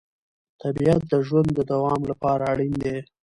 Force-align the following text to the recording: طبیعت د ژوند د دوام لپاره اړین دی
طبیعت 0.61 1.01
د 1.11 1.13
ژوند 1.27 1.49
د 1.53 1.59
دوام 1.71 2.01
لپاره 2.11 2.43
اړین 2.51 2.73
دی 2.83 2.97